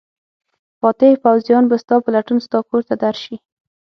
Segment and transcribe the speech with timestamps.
[0.79, 3.35] فاتح پوځیان به ستا په لټون ستا کور ته درشي.